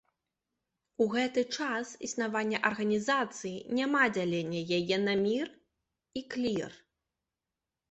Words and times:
У 1.03 1.05
гэты 1.15 1.41
час 1.57 1.91
існавання 2.07 2.57
арганізацыі 2.71 3.57
няма 3.81 4.03
дзялення 4.17 4.61
яе 4.81 4.97
на 5.07 5.13
мір 5.23 5.47
і 6.19 6.27
клір. 6.35 6.71